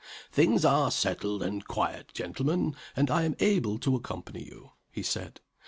"Things 0.31 0.65
are 0.65 0.89
settled 0.89 1.43
and 1.43 1.63
quiet, 1.67 2.11
gentlemen; 2.11 2.75
and 2.95 3.11
I 3.11 3.21
am 3.21 3.35
able 3.39 3.77
to 3.77 3.95
accompany 3.95 4.41
you," 4.45 4.71
he 4.91 5.03
said. 5.03 5.41